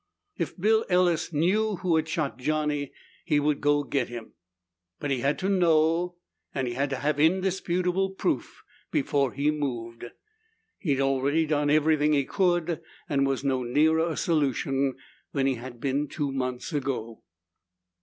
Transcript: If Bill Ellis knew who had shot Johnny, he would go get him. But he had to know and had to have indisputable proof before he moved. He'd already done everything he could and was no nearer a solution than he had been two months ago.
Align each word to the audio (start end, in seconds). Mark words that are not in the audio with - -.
If 0.35 0.57
Bill 0.59 0.83
Ellis 0.89 1.31
knew 1.31 1.75
who 1.75 1.95
had 1.95 2.07
shot 2.09 2.39
Johnny, 2.39 2.91
he 3.23 3.39
would 3.39 3.61
go 3.61 3.83
get 3.83 4.09
him. 4.09 4.33
But 4.99 5.11
he 5.11 5.19
had 5.19 5.37
to 5.37 5.47
know 5.47 6.15
and 6.55 6.67
had 6.67 6.89
to 6.89 6.95
have 6.95 7.19
indisputable 7.19 8.09
proof 8.09 8.63
before 8.89 9.33
he 9.33 9.51
moved. 9.51 10.05
He'd 10.79 11.01
already 11.01 11.45
done 11.45 11.69
everything 11.69 12.13
he 12.13 12.25
could 12.25 12.81
and 13.07 13.27
was 13.27 13.43
no 13.43 13.61
nearer 13.61 14.09
a 14.09 14.17
solution 14.17 14.95
than 15.33 15.45
he 15.45 15.53
had 15.53 15.79
been 15.79 16.07
two 16.07 16.31
months 16.31 16.73
ago. 16.73 17.21